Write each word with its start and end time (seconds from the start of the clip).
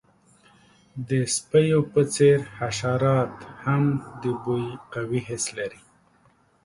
د 1.09 1.11
سپیو 1.35 1.79
په 1.91 2.01
څیر، 2.13 2.37
حشرات 2.59 3.33
هم 3.63 3.83
د 4.21 4.23
بوی 4.43 4.67
قوي 4.93 5.19
حس 5.27 5.45
لري. 5.57 5.81